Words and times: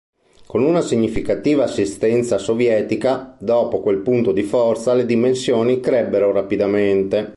Con 0.47 0.63
una 0.63 0.81
significativa 0.81 1.65
assistenza 1.65 2.39
sovietica, 2.39 3.37
dopo 3.39 3.81
quel 3.81 3.99
punto 3.99 4.31
di 4.31 4.41
forza 4.41 4.95
le 4.95 5.05
dimensioni 5.05 5.79
crebbero 5.79 6.31
rapidamente. 6.31 7.29